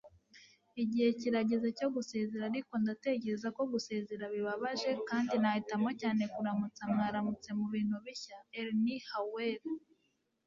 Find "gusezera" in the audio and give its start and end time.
1.95-2.43, 3.71-4.23